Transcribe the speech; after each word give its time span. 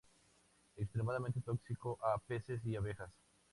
Extremadamente 0.77 1.41
tóxico 1.41 1.99
a 2.03 2.17
peces 2.17 2.65
y 2.65 2.75
abejas. 2.75 3.11